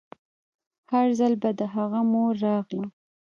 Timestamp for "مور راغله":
2.11-2.87